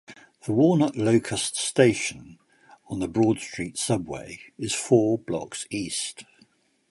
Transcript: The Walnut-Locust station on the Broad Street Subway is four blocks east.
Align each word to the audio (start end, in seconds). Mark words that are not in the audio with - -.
The 0.45 0.51
Walnut-Locust 0.53 1.55
station 1.55 2.39
on 2.87 2.97
the 3.01 3.07
Broad 3.07 3.37
Street 3.39 3.77
Subway 3.77 4.39
is 4.57 4.73
four 4.73 5.19
blocks 5.19 5.67
east. 5.69 6.23